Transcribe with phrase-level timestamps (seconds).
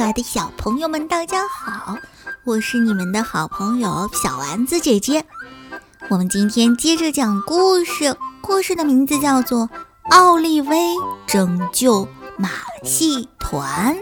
[0.00, 1.94] 可爱的小朋友们，大家好！
[2.44, 5.26] 我是你们的好朋友小丸子姐姐。
[6.08, 9.68] 我们今天接着讲故事，故事的名字叫做
[10.10, 10.94] 《奥利威
[11.26, 12.08] 拯救
[12.38, 12.48] 马
[12.82, 13.94] 戏团》。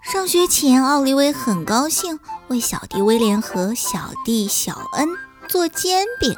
[0.00, 2.18] 上学前，奥利威很高兴
[2.48, 5.10] 为小弟威廉和小弟小恩
[5.46, 6.34] 做煎饼。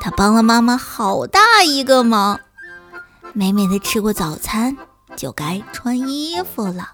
[0.00, 2.40] 他帮了妈妈好大一个忙。
[3.36, 4.76] 美美的吃过早餐，
[5.16, 6.90] 就该穿衣服了。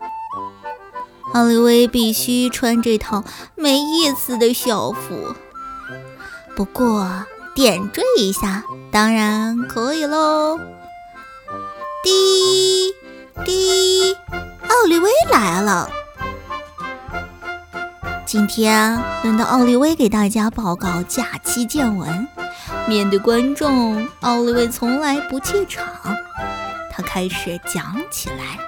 [1.35, 3.23] 奥利威必须穿这套
[3.55, 5.35] 没意思的校服。
[6.57, 10.59] 不过点缀一下当然可以喽。
[12.03, 12.95] 滴
[13.45, 14.15] 滴，
[14.69, 15.91] 奥利威来了。
[18.25, 22.27] 今天轮到奥利威给大家报告假期见闻。
[22.89, 25.85] 面对观众，奥利威从来不怯场。
[27.03, 28.59] 开始讲起来：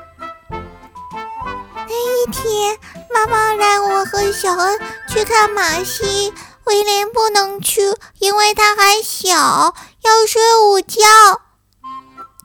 [1.75, 2.78] 那一天，
[3.12, 6.33] 妈妈让我和小恩去看马戏，
[6.64, 7.83] 威廉不能去，
[8.19, 11.00] 因为他还小，要睡午觉。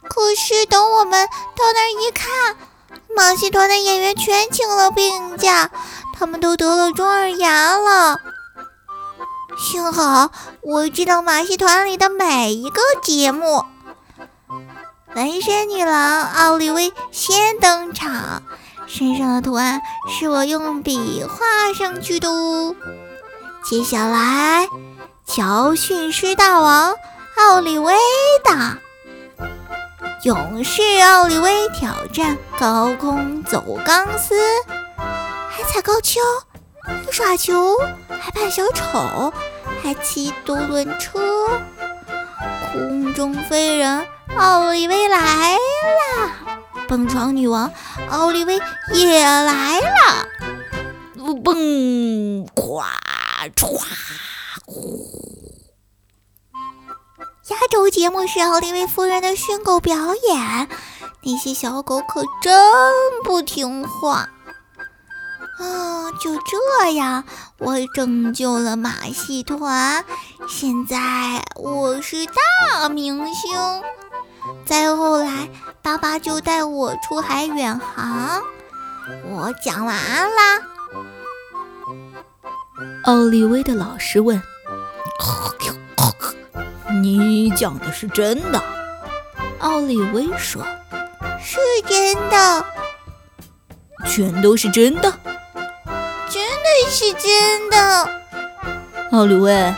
[0.09, 2.55] 可是等我们到那儿一看，
[3.15, 5.69] 马戏团的演员全请了病假，
[6.13, 8.19] 他们都得了中耳炎了。
[9.57, 13.65] 幸好我知道马戏团里的每一个节目。
[15.15, 18.43] 纹身女郎奥利薇先登场，
[18.87, 22.75] 身上的图案是我用笔画上去的哦。
[23.63, 24.67] 接下来，
[25.25, 26.95] 乔训师大王
[27.37, 27.93] 奥利威
[28.43, 28.77] 的
[30.23, 34.35] 勇士奥利威挑战高空走钢丝，
[35.49, 36.21] 还踩高跷。
[36.89, 37.75] 还耍球，
[38.07, 39.33] 还扮小丑，
[39.83, 41.19] 还骑独轮车，
[42.71, 46.31] 空中飞人奥利维来了，
[46.87, 47.71] 蹦床女王
[48.09, 48.59] 奥利维
[48.93, 50.27] 也来了，
[51.43, 51.55] 蹦，
[52.55, 52.83] 咵，
[53.55, 53.81] 唰，
[54.65, 55.03] 呼。
[57.47, 60.69] 压轴节目是奥利维夫人的训狗表演，
[61.23, 62.53] 那些小狗可真
[63.23, 64.29] 不听话。
[65.59, 67.23] 啊，就这样，
[67.57, 70.05] 我拯救了马戏团。
[70.47, 73.57] 现在我是大明星。
[74.65, 75.49] 再后来，
[75.81, 78.41] 爸爸就带我出海远航。
[79.29, 80.61] 我讲完啦。
[83.05, 84.41] 奥利威的老师问
[87.01, 88.61] ：“你讲的是真的？”
[89.59, 90.61] 奥利威说
[91.41, 91.57] ：“是
[91.87, 92.65] 真的，
[94.05, 95.13] 全都是真的。”
[96.29, 98.09] 真的是真的，
[99.11, 99.73] 奥利威，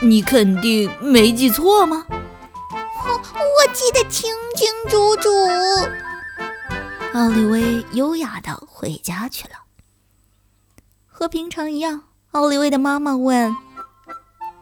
[0.00, 2.06] 你肯定没记错吗？
[3.34, 5.28] 我我记得清清楚楚。
[7.14, 9.54] 奥利威优雅的回家去了。
[11.06, 13.54] 和平常一样，奥利威的妈妈问：“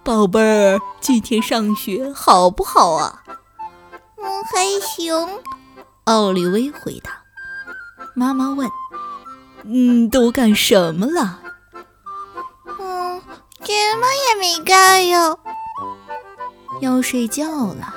[0.02, 3.22] 宝贝儿，今天上学好不好啊
[4.18, 5.14] ？”“嗯，还行。”
[6.04, 7.22] 奥利威回答。
[8.14, 8.68] 妈妈问
[9.62, 11.40] ：“嗯，都干什么了？”
[12.80, 13.22] 嗯
[13.60, 15.38] 什么也没干哟，
[16.80, 17.94] 要睡觉了。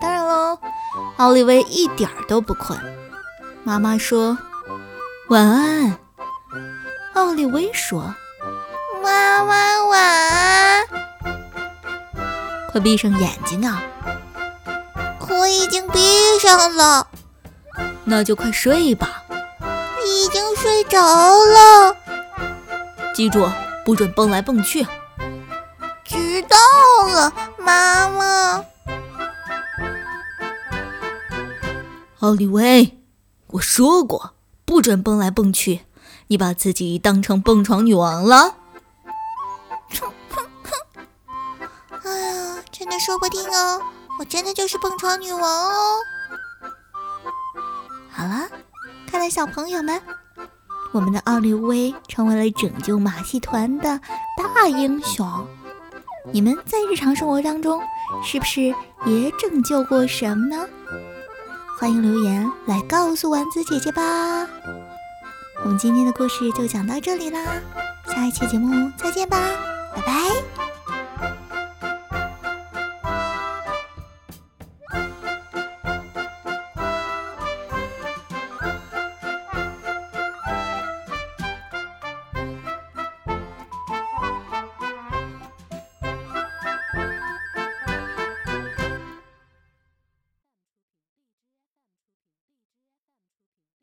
[0.00, 0.58] 当然喽，
[1.16, 2.78] 奥利维一点都不困。
[3.64, 4.36] 妈妈说
[5.28, 5.98] 晚安。
[7.14, 8.14] 奥利维说
[9.02, 10.86] 妈妈晚安。
[12.70, 13.82] 快闭上眼睛啊！
[15.28, 17.06] 我已经闭上了。
[18.04, 19.22] 那就快睡吧。
[20.04, 21.96] 已经睡着了。
[23.14, 23.48] 记住，
[23.84, 24.86] 不准蹦来蹦去。
[26.04, 26.56] 知道
[27.08, 28.64] 了，妈妈。
[32.20, 32.98] 奥利维，
[33.48, 34.32] 我说过
[34.64, 35.82] 不准蹦来蹦去，
[36.28, 38.56] 你把自己当成蹦床女王了。
[39.90, 42.00] 哼哼哼！
[42.04, 43.82] 哎呀，真的说不定哦，
[44.18, 45.98] 我真的就是蹦床女王哦。
[48.10, 48.48] 好了，
[49.06, 50.00] 看来小朋友们，
[50.92, 54.00] 我们的奥利威成为了拯救马戏团的
[54.54, 55.46] 大英雄。
[56.32, 57.80] 你们在日常生活当中
[58.24, 58.62] 是不是
[59.04, 60.66] 也拯救过什么呢？
[61.78, 64.02] 欢迎留言来告诉丸子姐姐吧。
[65.62, 67.38] 我们今天的故事就讲到这里啦，
[68.06, 69.38] 下一期节目再见吧。
[69.94, 70.12] 拜拜